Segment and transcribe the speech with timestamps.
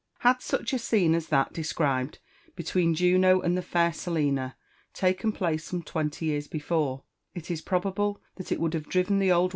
[0.21, 2.17] Had such a scene as that described
[2.55, 4.57] between Juno and the fair Selina
[4.95, 7.03] taken place some twenty, years before,
[7.35, 9.49] it is probable that it would have driven the old